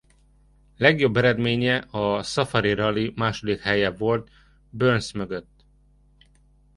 [0.77, 4.29] Legjobb eredménye a Szafari Rali második helye volt
[4.69, 5.65] Burns mögött.